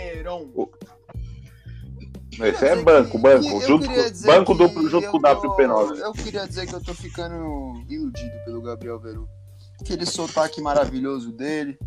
[2.46, 3.42] Esse é banco, que- banco.
[3.42, 3.86] que junto
[4.26, 5.98] banco que duplo junto com o tô- WP9.
[5.98, 9.28] Eu queria dizer que eu tô ficando iludido pelo Gabriel Veru.
[9.80, 11.78] Aquele sotaque maravilhoso dele,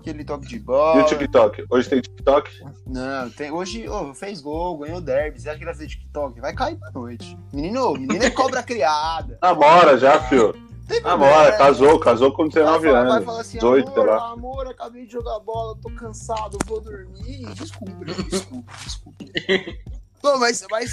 [0.00, 1.04] aquele toque de E o bola.
[1.04, 1.64] TikTok?
[1.70, 2.50] Hoje tem TikTok?
[2.86, 5.38] Não, tem, hoje ô, fez gol, ganhou derby.
[5.40, 6.40] Você acha que ele vai fazer TikTok?
[6.40, 7.36] Vai cair pra noite.
[7.52, 9.38] Menino, menino é cobra criada.
[9.42, 10.54] Namora já, fio.
[11.02, 13.24] Namora, casou, casou com 19 vai, falar- vai anos.
[13.24, 14.30] falar assim, 18, sei amor, lá.
[14.32, 17.46] amor, acabei de jogar bola, tô cansado, vou dormir.
[17.54, 19.22] Desculpa, desculpa, desculpa.
[20.22, 20.92] Bom, mas, mas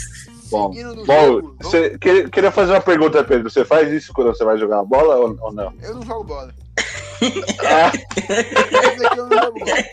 [0.50, 0.72] Bom,
[1.06, 3.50] Bom, jogo, você, que- queria fazer uma pergunta, Pedro.
[3.50, 5.72] Você faz isso quando você vai jogar bola ou, ou não?
[5.82, 6.54] eu não jogo bola.
[7.60, 7.92] Ah,
[9.16, 9.84] eu não jogo bola.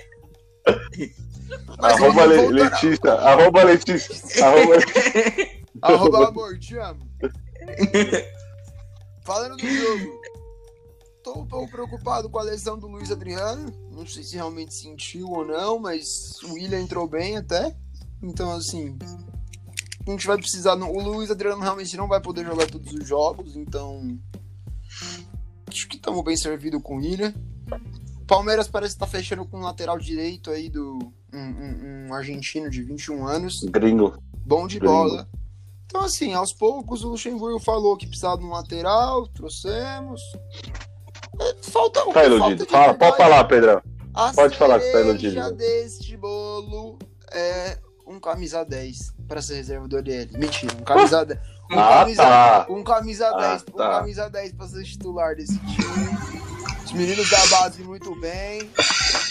[1.78, 3.12] Mas arroba Le- Letícia.
[3.12, 4.44] Arroba Letícia.
[4.46, 4.74] Arroba...
[5.82, 7.00] Arroba amor, te amo.
[9.24, 10.20] Falando do jogo,
[11.22, 13.66] tô um pouco preocupado com a lesão do Luiz Adriano.
[13.92, 17.74] Não sei se realmente sentiu ou não, mas o William entrou bem até.
[18.22, 18.96] Então, assim,
[20.06, 20.74] a gente vai precisar.
[20.74, 24.18] O Luiz Adriano realmente não vai poder jogar todos os jogos, então.
[25.68, 27.34] Acho que estamos bem servidos com o.
[28.26, 30.98] Palmeiras parece estar fechando com o lateral direito aí do.
[31.32, 34.16] Um, um- um argentino de 21 anos Gringo.
[34.46, 34.94] bom de Gringo.
[34.94, 35.28] bola.
[35.84, 40.20] Então, assim, aos poucos o Luxemburgo falou que precisava de um lateral, trouxemos.
[41.38, 42.64] É, Falta que Tá iludido.
[42.66, 43.82] Fala, pode falar, Pedrão.
[44.14, 45.52] A pode falar que tá iludido.
[45.52, 46.98] deste bolo
[47.30, 50.28] é um camisa 10 para ser reserva do LL.
[50.38, 51.40] Mentira, um camisa 10.
[51.70, 52.66] Um Ah, camisa, tá.
[52.70, 53.90] um camisa Ah, 10, um tá.
[53.98, 55.84] camisa 10 para ser titular desse time.
[56.84, 58.70] Os meninos da base muito bem.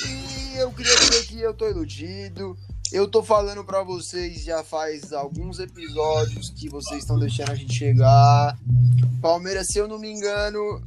[0.08, 2.58] E eu queria dizer que eu tô iludido.
[2.92, 7.74] Eu tô falando pra vocês já faz alguns episódios que vocês estão deixando a gente
[7.74, 8.58] chegar.
[9.22, 10.82] Palmeiras, se eu não me engano,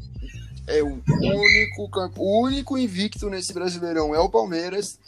[0.67, 4.99] é o único o único invicto nesse Brasileirão é o Palmeiras.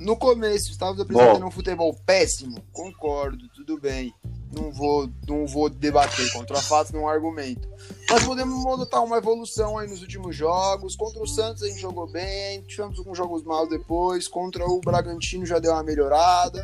[0.00, 1.46] No começo, estávamos apresentando Bom.
[1.46, 2.62] um futebol péssimo.
[2.72, 4.14] Concordo, tudo bem.
[4.54, 7.66] Não vou, não vou debater contra fatos, não argumento.
[8.10, 10.94] Mas podemos notar uma evolução aí nos últimos jogos.
[10.94, 14.28] Contra o Santos a gente jogou bem, tivemos alguns jogos maus depois.
[14.28, 16.62] Contra o Bragantino já deu uma melhorada.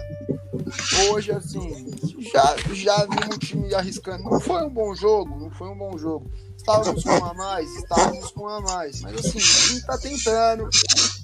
[1.10, 1.90] Hoje, assim,
[2.30, 4.24] já, já vimos o time arriscando.
[4.24, 6.30] Não foi um bom jogo, não foi um bom jogo.
[6.68, 9.00] Estávamos com um a mais, estávamos com um a mais.
[9.00, 10.68] Mas assim, o time tá tentando.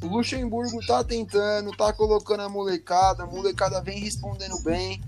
[0.03, 3.25] O Luxemburgo tá tentando, tá colocando a molecada.
[3.25, 5.03] A molecada vem respondendo bem.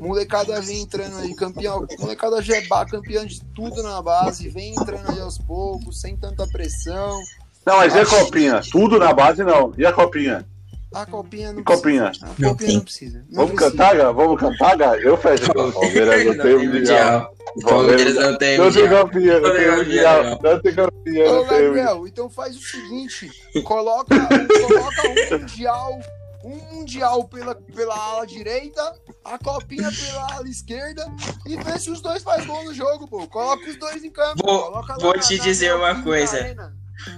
[0.00, 1.84] Molecada vem entrando aí, campeão.
[1.98, 6.16] Molecada já é ba- campeã de tudo na base, vem entrando aí aos poucos, sem
[6.16, 7.20] tanta pressão.
[7.66, 8.60] Não, mas e a copinha?
[8.70, 9.72] Tudo na base, não.
[9.76, 10.46] E a copinha?
[10.94, 12.04] A copinha não copinha?
[12.10, 12.26] precisa.
[12.26, 13.18] A copinha não precisa.
[13.30, 13.70] Não Vamos precisa.
[13.72, 14.12] cantar, Gá?
[14.12, 14.96] Vamos cantar, Gá?
[14.98, 15.52] Eu fecho.
[15.52, 17.34] Palmeiras não tem mundial.
[17.56, 19.04] O Palmeiras não tem Não tem mundial.
[19.06, 20.24] campeã, não tem mundial.
[20.42, 21.44] Não tem campeã, Ô.
[21.44, 23.30] Gabriel, então faz o seguinte:
[23.64, 26.00] coloca, coloca um mundial,
[26.44, 28.80] um mundial pela, pela ala direita,
[29.24, 31.06] a copinha pela ala esquerda
[31.46, 33.26] e vê se os dois fazem gol no jogo, pô.
[33.28, 34.42] Coloca os dois em campo.
[34.44, 36.56] Vou- vou te dizer uma coisa.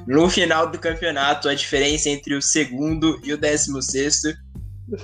[0.06, 4.28] No final do campeonato, a diferença entre o segundo e o décimo sexto,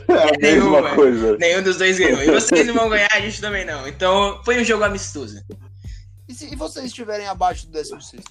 [0.08, 0.94] É a mesma Nenhuma.
[0.94, 1.36] coisa.
[1.38, 2.22] nenhum dos dois ganhou.
[2.22, 3.86] E vocês não vão ganhar, a gente também não.
[3.88, 5.42] Então, foi um jogo amistoso.
[6.28, 8.22] E se e vocês estiverem abaixo do 16?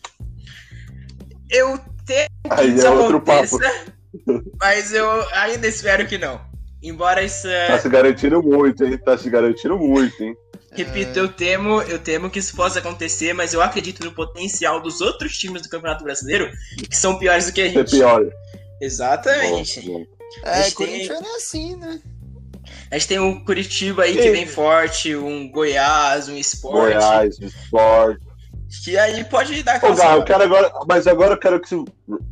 [1.50, 3.58] Eu temo que Aí é outro papo.
[4.60, 6.40] mas eu ainda espero que não.
[6.82, 8.98] Embora isso, é, Tá se garantindo muito, hein?
[8.98, 10.36] Tá se garantindo muito, hein?
[10.72, 15.02] repito, eu temo, eu temo que isso possa acontecer, mas eu acredito no potencial dos
[15.02, 16.50] outros times do Campeonato Brasileiro
[16.90, 17.92] que são piores do que a Ser gente.
[17.92, 18.24] pior.
[18.80, 19.82] Exatamente.
[19.82, 20.19] Bom, bom.
[20.44, 22.02] É, tem- Corinthians é assim, né?
[22.92, 24.32] A gente tem um Curitiba aí que Sim.
[24.32, 26.94] vem forte, um Goiás, um Sport.
[26.94, 28.20] Goiás, Sport.
[28.84, 30.72] Que aí pode dar Ô, aquela Gá, eu quero agora.
[30.88, 31.76] Mas agora eu quero que.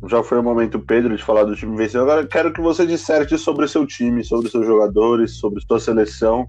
[0.08, 2.02] Já foi o momento, Pedro, de falar do time vencedor.
[2.04, 5.60] Agora eu quero que você disserte sobre o seu time, sobre os seus jogadores, sobre
[5.66, 6.48] sua seleção.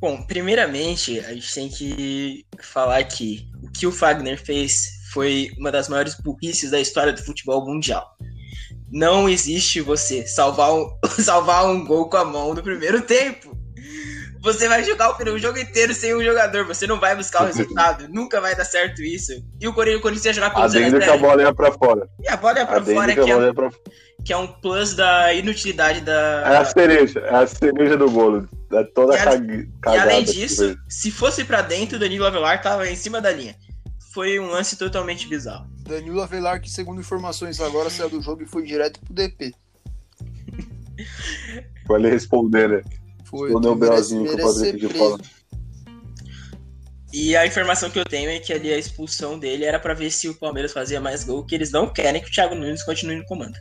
[0.00, 4.72] Bom, primeiramente, a gente tem que falar que o que o Fagner fez
[5.12, 8.06] foi uma das maiores burrices da história do futebol mundial.
[8.90, 10.88] Não existe você salvar um,
[11.22, 13.56] salvar um gol com a mão no primeiro tempo.
[14.40, 17.46] Você vai jogar o o jogo inteiro sem um jogador, você não vai buscar o
[17.46, 18.08] resultado.
[18.08, 19.32] Nunca vai dar certo isso.
[19.60, 22.08] E o Corinthians, ia jogar pelo 0 Adendo que a bola ia pra fora.
[22.22, 23.82] E a bola é pra Adendo fora, que que bola é, ia pra fora.
[24.24, 28.48] que é um plus da inutilidade da, É a cereja, é a cereja do bolo.
[28.72, 30.02] É toda E a- cag- E cagada.
[30.12, 33.56] além disso, se fosse pra dentro, o Danilo Avelar tava em cima da linha.
[34.14, 35.66] Foi um lance totalmente bizarro.
[35.88, 39.54] Danilo Avelar, que segundo informações agora, saiu do jogo e foi direto pro DP.
[41.86, 42.82] Pra ele responder, né?
[43.24, 43.48] Foi.
[43.48, 45.18] Respondeu o Brasil que o Patrick de fala.
[47.12, 50.10] E a informação que eu tenho é que ali a expulsão dele era pra ver
[50.10, 53.16] se o Palmeiras fazia mais gol, que eles não querem que o Thiago Nunes continue
[53.16, 53.56] no comando.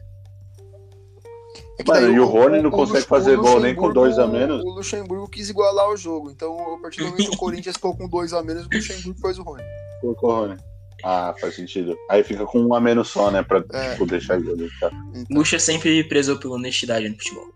[1.80, 4.62] É que Mano, e o Rony não consegue fazer gol nem com dois a menos?
[4.64, 6.30] O Luxemburgo quis igualar o jogo.
[6.30, 9.20] Então, a partir do momento que o Corinthians ficou com dois a menos, o Luxemburgo
[9.22, 9.64] faz o Rony.
[10.02, 10.58] Colocou o Rony.
[11.04, 11.96] Ah, faz sentido.
[12.10, 13.44] Aí fica com um a menos só, né?
[13.44, 13.92] Pra É.
[13.92, 14.70] tipo, deixar ele ali.
[14.80, 14.90] Tá?
[15.16, 17.54] Então, Lucha sempre prezou pela honestidade no futebol.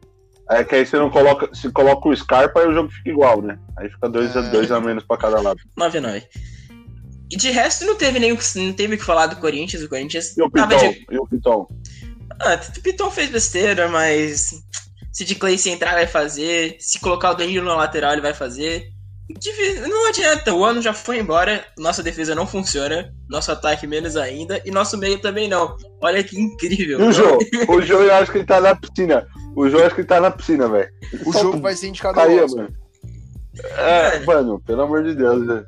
[0.50, 1.50] É que aí você não coloca.
[1.56, 3.58] Se coloca o Scarpa, aí o jogo fica igual, né?
[3.78, 4.50] Aí fica dois, a, É.
[4.52, 5.60] dois a menos pra cada lado.
[5.78, 6.28] 9 a 9.
[7.32, 9.82] E de resto não teve nem não teve o que falar do Corinthians.
[9.84, 10.92] O Corinthians E o tava Piton?
[10.92, 11.06] de.
[11.10, 11.68] E o Piton?
[12.42, 14.52] Ah, o Piton fez besteira, mas
[15.14, 16.76] se de Clay se entrar, vai fazer.
[16.80, 18.90] Se colocar o Danilo na lateral, ele vai fazer.
[19.88, 24.62] Não adianta, o ano já foi embora, nossa defesa não funciona, nosso ataque menos ainda,
[24.66, 25.76] e nosso meio também não.
[26.02, 27.00] Olha que incrível.
[27.00, 27.38] E o Jô?
[27.70, 29.28] O Jô eu acho que ele tá na piscina.
[29.56, 30.90] O Jô eu acho que ele tá na piscina, velho.
[31.26, 32.64] o jogo vai ser indicado Caía, ao Oscar.
[32.64, 32.76] mano.
[33.78, 35.46] É, mano, pelo amor de Deus.
[35.46, 35.64] né?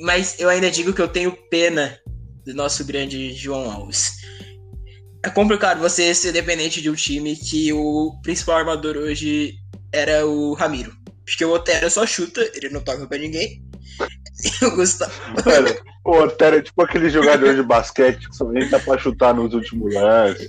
[0.00, 1.96] Mas eu ainda digo que eu tenho pena
[2.44, 4.12] do nosso grande João Alves.
[5.24, 9.54] É complicado você ser dependente de um time que o principal armador hoje
[9.92, 10.92] era o Ramiro.
[11.24, 13.62] Porque o Otero só chuta, ele não toca pra ninguém.
[14.60, 15.12] E o Gustavo.
[15.44, 15.68] Mano,
[16.04, 19.94] o Otero é tipo aquele jogador de basquete que só entra pra chutar nos últimos
[19.94, 20.48] lances.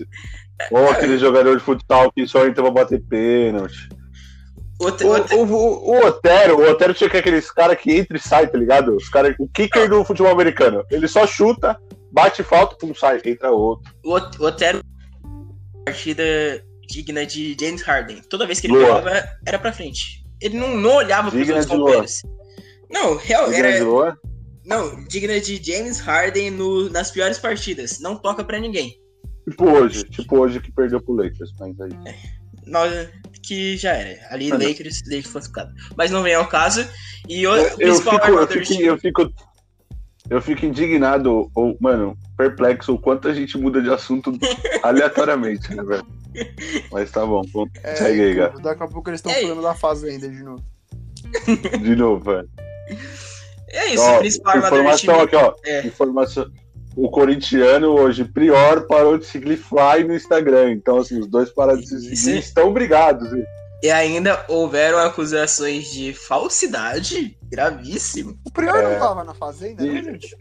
[0.72, 3.90] Ou aquele jogador de futsal que só entra pra bater pênalti.
[4.80, 8.48] O, O, o o, Otero, o Otero tinha que aqueles caras que entra e sai,
[8.48, 8.96] tá ligado?
[8.96, 10.84] Os cara, o kicker do futebol americano.
[10.90, 11.78] Ele só chuta,
[12.12, 13.94] bate falta, pum, sai, entra outro.
[14.04, 14.82] o Ot- o Otero.
[15.86, 16.24] Partida
[16.90, 18.22] digna de James Harden.
[18.30, 20.23] Toda vez que ele pegava, era pra frente.
[20.44, 22.22] Ele não, não olhava pros Digna outros de companheiros.
[22.92, 23.58] Não, real, O era.
[23.70, 24.18] grande Lua.
[24.66, 28.00] Não, digna de James Harden no- nas piores partidas.
[28.00, 28.98] Não toca pra ninguém.
[29.50, 31.92] Tipo hoje, tipo hoje que perdeu pro Lakers, mas aí.
[32.66, 33.10] Nós,
[33.42, 34.26] que já era.
[34.30, 34.66] Ali Ah, não.
[34.68, 35.74] Lakers, Lakers classificado.
[35.98, 36.88] Mas não vem ao caso.
[37.28, 39.34] E o Eu, principal fico, eu, fico, eu fico.
[40.30, 44.32] Eu fico indignado, ou, mano, perplexo o quanto a gente muda de assunto
[44.82, 46.06] aleatoriamente, né, velho?
[46.92, 47.42] Mas tá bom,
[47.84, 48.60] É, segue aí, cara.
[48.60, 49.44] Daqui a pouco eles estão Ei.
[49.44, 50.64] falando da Fazenda de novo.
[51.82, 52.50] De novo, velho.
[53.70, 55.54] É isso, Ó, o principal informação aqui, ó.
[55.66, 55.88] É.
[55.88, 56.52] Informação.
[56.96, 60.74] O corintiano hoje, Prior, parou de seguir Fly no Instagram.
[60.74, 63.28] Então, assim, os dois pararam de se seguir é- estão brigados.
[63.82, 68.38] E ainda houveram acusações de falsidade gravíssimo.
[68.46, 68.94] O Prior É.
[68.94, 70.38] não tava na Fazenda, E- gente?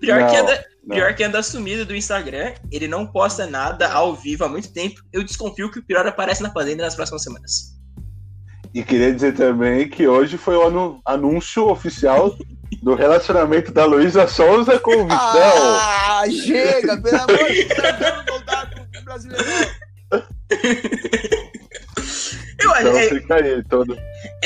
[0.00, 0.96] Pior, Não, que anda, não.
[0.96, 5.00] pior que anda sumido do Instagram, ele não posta nada ao vivo há muito tempo.
[5.12, 7.74] Eu desconfio que o Pior aparece na Fazenda nas próximas semanas.
[8.74, 12.36] E queria dizer também que hoje foi o anu- anúncio oficial
[12.82, 15.16] do relacionamento da Luísa Souza com o Vitão.
[15.16, 19.72] Ah, chega, pelo amor de Deus, vamos voltar pro Brasileirão.
[22.60, 23.96] Eu acho então é, fica aí, todo.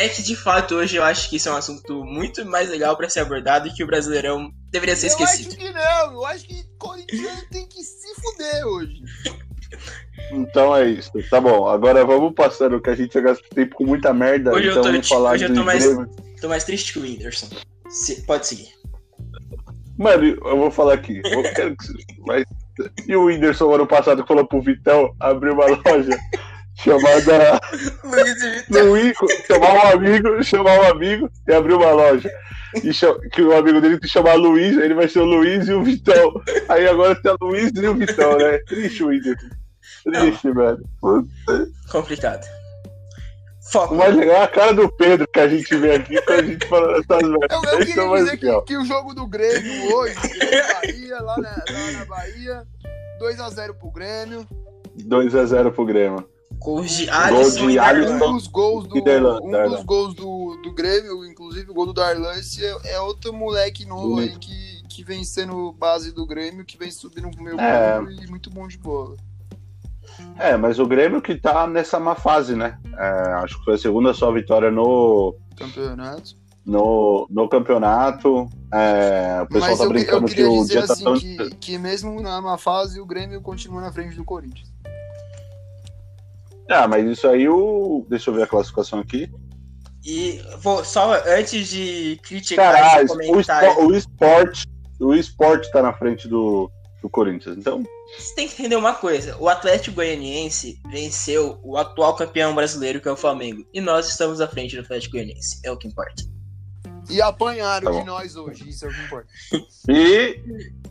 [0.05, 2.97] É que de fato hoje eu acho que isso é um assunto muito mais legal
[2.97, 5.49] pra ser abordado e que o Brasileirão deveria ser Eu esquecido.
[5.49, 9.03] acho que não, eu acho que corintiano tem que se fuder hoje.
[10.33, 11.11] Então é isso.
[11.31, 14.53] Tá bom, agora vamos passando, que a gente já gastou tempo com muita merda.
[14.53, 15.85] Hoje eu então tô- vamos falar hoje eu tô mais-.
[16.41, 17.49] Tô mais triste que o Whindersson.
[17.89, 18.69] Se- pode seguir.
[19.99, 21.21] Mano, eu vou falar aqui.
[21.25, 22.45] Eu quero que você- mas-
[23.07, 26.19] E o Whindersson, ano passado, falou pro Vitão abrir uma loja
[26.85, 27.61] chamada
[28.05, 28.85] Luiz Vitor.
[28.85, 32.31] no Ico, chamar um amigo, chamar um amigo e abrir uma loja.
[32.85, 35.73] E cha- que o amigo dele se chamar Luiz, ele vai ser o Luiz e
[35.73, 36.33] o Vitão.
[36.69, 38.59] Aí agora tem o Luiz e o Vitão, né?
[38.59, 39.09] Triste o.
[40.05, 40.79] Triste, velho.
[41.01, 41.29] Puta.
[41.91, 42.47] Complicado.
[43.73, 43.95] Foco.
[43.95, 46.43] O mais legal é a cara do Pedro que a gente vê aqui quando a
[46.45, 47.51] gente fala essas merdas.
[47.51, 51.21] Eu, eu é queria mais dizer que, que o jogo do Grêmio hoje, Grêmio Bahia,
[51.23, 52.63] lá na, lá na Bahia,
[53.21, 54.47] 2x0 pro Grêmio.
[54.99, 56.29] 2x0 pro Grêmio.
[56.61, 58.15] Gols de Gol Alisson de e Alisson.
[58.15, 62.33] Um dos gols do, um dos gols do, do Grêmio, inclusive o gol do Darlan,
[62.35, 66.77] esse é, é outro moleque novo aí que, que vem sendo base do Grêmio, que
[66.77, 67.99] vem subindo pro meu É.
[68.23, 69.17] e muito bom de bola.
[70.39, 72.79] É, mas o Grêmio que tá nessa má fase, né?
[72.99, 76.35] É, acho que foi a segunda sua vitória no, Campeonato.
[76.67, 78.47] no, no campeonato.
[78.73, 81.15] É, o pessoal Mas tá eu, que- eu brincando que o dia tá assim tão.
[81.19, 84.71] que, que mesmo na má fase o Grêmio continua na frente do Corinthians.
[86.71, 88.07] Ah, mas isso aí o.
[88.09, 89.29] Deixa eu ver a classificação aqui.
[90.05, 94.67] E vou só antes de criticar Caralho, comentário, o esporte.
[95.01, 96.71] O esporte tá na frente do,
[97.03, 97.57] do Corinthians.
[97.57, 97.83] Então,
[98.17, 99.37] você tem que entender uma coisa.
[99.39, 103.65] O Atlético Goianiense venceu o atual campeão brasileiro, que é o Flamengo.
[103.73, 105.61] E nós estamos à frente do Atlético Goianiense.
[105.65, 106.23] É o que importa.
[107.09, 109.29] E apanharam Tá de nós hoje, isso é o que importa.
[109.89, 110.41] E,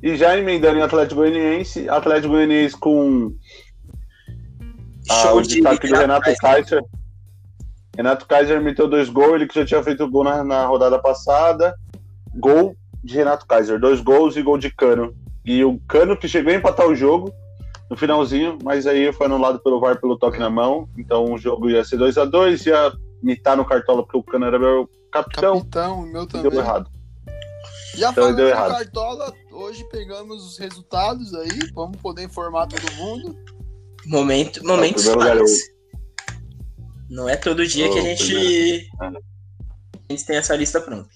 [0.02, 3.34] e já emendando em Atlético Goianiense, Atlético Goianiense com
[5.10, 6.42] ah, Show o de destaque do Renato Kaiser.
[6.42, 6.84] Kaiser.
[7.96, 11.76] Renato Kaiser meteu dois gols, ele que já tinha feito gol na, na rodada passada.
[12.36, 15.14] Gol de Renato Kaiser, dois gols e gol de Cano.
[15.44, 17.34] E o Cano que chegou a empatar o jogo,
[17.90, 20.88] no finalzinho, mas aí foi anulado pelo VAR pelo toque na mão.
[20.98, 24.46] Então o jogo ia ser 2 a 2 ia mitar no cartola porque o Cano
[24.46, 25.58] era meu capitão.
[25.58, 26.52] Capitão, o meu e também.
[26.52, 26.90] deu errado.
[27.96, 28.72] Já Então, falando deu do errado.
[28.72, 33.36] Cartola, hoje pegamos os resultados aí, vamos poder informar todo mundo.
[34.10, 35.62] Momento, momentos primeiro lugar, pares.
[37.10, 39.24] Não é todo dia que a gente, primeiro.
[40.10, 41.10] a gente tem essa lista pronta.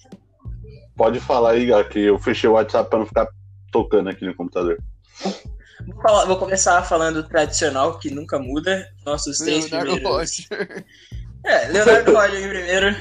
[0.96, 3.26] Pode falar aí, Gá, que eu fechei o WhatsApp pra não ficar
[3.72, 4.78] tocando aqui no computador.
[5.86, 8.88] Vou, falar- vou começar falando o tradicional, que nunca muda.
[9.04, 10.46] Nossos três Leonardo primeiros.
[10.48, 10.86] Rocha.
[11.44, 12.96] É, Leonardo Roger em primeiro,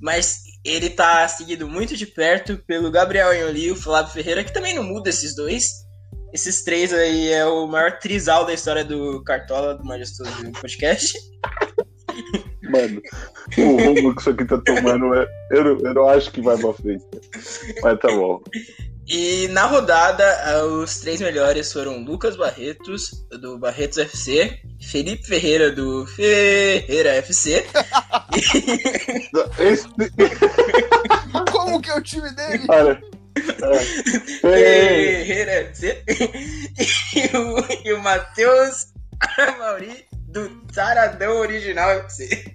[0.00, 4.52] mas ele tá seguido muito de perto pelo Gabriel Anholi e o Flávio Ferreira, que
[4.52, 5.86] também não muda esses dois.
[6.32, 11.18] Esses três aí é o maior trisal da história do Cartola, do Majestoso Podcast.
[12.62, 13.00] Mano,
[13.56, 16.58] o rumo que isso aqui tá tomando, é, eu, não, eu não acho que vai
[16.58, 17.04] pra frente.
[17.82, 18.42] Mas tá bom.
[19.06, 25.72] E na rodada, ah, os três melhores foram Lucas Barretos, do Barretos FC, Felipe Ferreira,
[25.72, 27.64] do Ferreira FC,
[29.58, 29.88] Esse,
[31.50, 32.66] Como que é o time dele?
[32.66, 33.00] cara.
[34.44, 34.58] É,
[35.24, 36.02] Ferreira FC,
[37.16, 38.88] e o, e o Matheus
[39.38, 42.54] Amauri, do Taradão Original FC.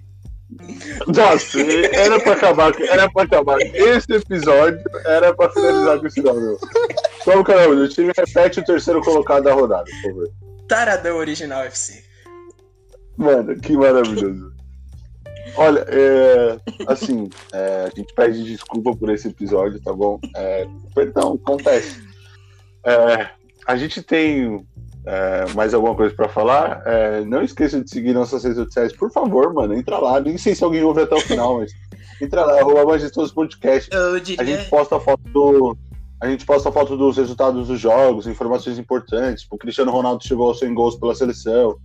[1.08, 1.58] nossa,
[1.92, 2.72] era pra acabar.
[2.80, 3.58] Era pra acabar.
[3.60, 6.56] Esse episódio era pra finalizar com esse nome.
[7.24, 7.82] Como que é o nome?
[7.82, 10.28] O time repete o terceiro colocado da rodada, por favor.
[10.68, 12.04] Taradão Original FC.
[13.16, 14.52] Mano, que maravilhoso.
[15.56, 20.18] Olha, é, assim, é, a gente pede desculpa por esse episódio, tá bom?
[20.36, 22.02] É, perdão, acontece.
[22.84, 23.28] É,
[23.66, 24.66] a gente tem
[25.06, 26.82] é, mais alguma coisa pra falar?
[26.86, 29.74] É, não esqueça de seguir nossas redes sociais, por favor, mano.
[29.74, 30.18] Entra lá.
[30.20, 31.72] Nem sei se alguém ouve até o final, mas
[32.20, 33.90] entra lá, arroba Majestoso Podcast.
[34.38, 35.76] A gente posta a foto do.
[36.20, 39.46] A gente posta foto dos resultados dos jogos, informações importantes.
[39.50, 41.76] O Cristiano Ronaldo chegou aos 100 gols pela seleção.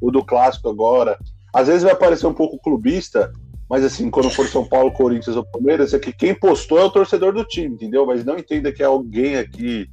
[0.00, 1.16] O do clássico agora.
[1.56, 3.32] Às vezes vai parecer um pouco clubista,
[3.68, 6.90] mas assim, quando for São Paulo, Corinthians ou Palmeiras, é que quem postou é o
[6.90, 8.04] torcedor do time, entendeu?
[8.04, 9.88] Mas não entenda que alguém aqui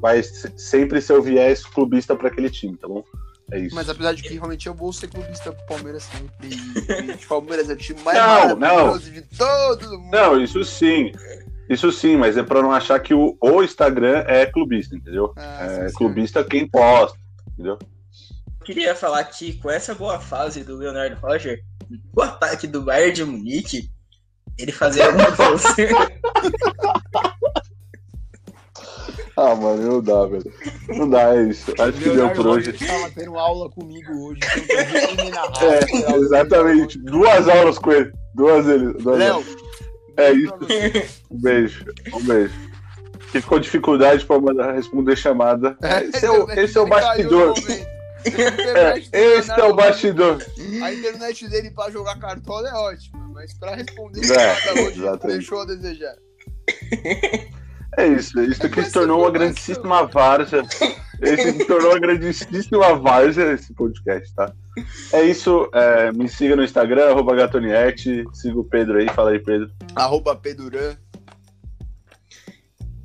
[0.00, 3.02] vai se- sempre ser o viés clubista para aquele time, tá bom?
[3.50, 3.74] É isso.
[3.74, 6.50] Mas apesar de que realmente eu vou ser clubista pro Palmeiras sempre.
[7.14, 10.10] E Palmeiras é o time mais Não, maravilhoso de todo mundo.
[10.12, 11.12] Não, isso sim.
[11.70, 15.32] Isso sim, mas é para não achar que o, o Instagram é clubista, entendeu?
[15.36, 15.94] Ah, É sim, sim.
[15.94, 17.18] clubista quem posta,
[17.54, 17.78] entendeu?
[18.66, 21.62] Queria falar que com essa boa fase do Leonardo Roger,
[22.14, 23.88] o ataque do Bayern de Munique,
[24.58, 25.68] ele fazia alguma coisa.
[29.36, 30.52] Ah, mano, não dá, velho.
[30.88, 31.72] Não dá, é isso.
[31.78, 32.70] Acho que deu Leonardo por hoje.
[32.72, 34.40] Roger estava tendo aula comigo hoje.
[35.24, 35.52] então
[36.10, 36.98] É, exatamente.
[36.98, 38.12] Duas aulas com ele.
[38.34, 38.92] Duas ele.
[38.94, 39.56] Duas Léo, aulas.
[40.16, 40.54] É isso.
[41.30, 41.84] Um beijo.
[42.12, 42.54] Um beijo.
[43.30, 45.76] Que ficou dificuldade pra mandar responder chamada.
[46.12, 47.54] Esse é o, esse é o bastidor.
[49.12, 50.42] É, esse é o bastidor.
[50.82, 55.64] A internet dele pra jogar cartola é ótima, mas pra responder É, hoje deixou a
[55.64, 56.14] desejar.
[57.96, 58.40] É isso.
[58.42, 60.62] Isso É que se tornou uma grandíssima várzea.
[61.22, 64.52] Esse se tornou uma grandíssima várzea esse podcast, tá?
[65.12, 65.68] É isso.
[65.72, 68.24] é, me siga no Instagram, arroba Gatoniette.
[68.34, 69.08] Siga o Pedro aí.
[69.08, 69.70] Fala aí, Pedro.
[69.94, 70.96] Arroba Peduran.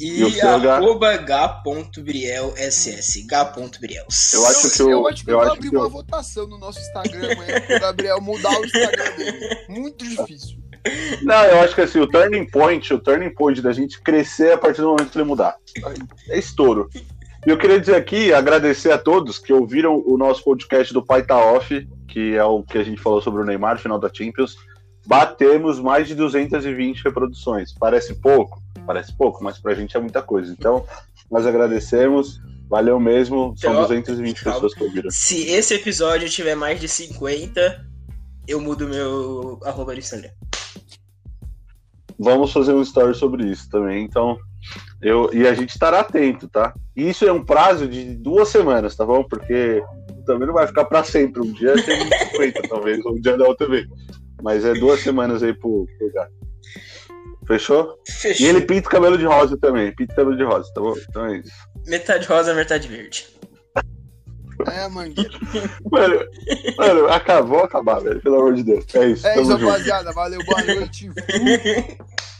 [0.04, 2.84] E o E arroba g.brielss.
[2.84, 4.34] G.briels.
[4.34, 5.90] Eu acho que o- eu acho que eu, eu vou acho abrir que uma eu-
[5.90, 9.58] votação no nosso Instagram amanhã pro Gabriel mudar o Instagram dele.
[9.70, 10.58] Muito difícil.
[11.22, 14.54] Não, eu acho que assim, o turning point, o turning point da gente crescer é
[14.54, 15.56] a partir do momento que ele mudar.
[16.30, 16.90] É estouro.
[17.46, 21.24] E eu queria dizer aqui, agradecer a todos que ouviram o nosso podcast do Pai
[21.24, 24.56] Tá Off, que é o que a gente falou sobre o Neymar, final da Champions.
[25.06, 27.74] Batemos mais de 220 reproduções.
[27.80, 28.62] Parece pouco?
[28.86, 30.52] Parece pouco, mas pra gente é muita coisa.
[30.52, 30.86] Então,
[31.30, 32.40] nós agradecemos.
[32.70, 33.54] Valeu mesmo.
[33.58, 34.54] São Então, 220 calma.
[34.56, 35.10] pessoas que ouviram.
[35.12, 37.86] Se esse episódio tiver mais de 50,
[38.48, 40.30] eu mudo meu arroba do Instagram.
[42.18, 44.06] Vamos fazer um story sobre isso também.
[44.06, 44.38] Então,
[45.02, 46.74] eu e a gente estará atento, tá?
[46.96, 49.24] E isso é um prazo de duas semanas, tá bom?
[49.24, 49.84] Porque
[50.26, 51.42] também não vai ficar para sempre.
[51.42, 52.00] Um dia tem
[52.32, 53.88] 50, talvez, ou um dia da outra vez.
[54.42, 56.32] Mas é duas semanas aí pro, pro gato.
[57.48, 57.98] Fechou?
[58.08, 58.46] Fechou.
[58.46, 59.94] E ele pinta o cabelo de rosa também.
[59.96, 60.94] Pinta o cabelo de rosa, tá bom?
[61.10, 61.52] Então é isso.
[61.88, 63.28] Metade rosa, metade verde.
[64.68, 65.32] É, mangueira.
[65.92, 66.20] Mano,
[66.78, 68.22] mano acabou acabar, velho.
[68.22, 68.86] Pelo amor de Deus.
[68.94, 69.28] É isso.
[69.28, 70.12] É isso, rapaziada.
[70.12, 71.10] Valeu, boa noite.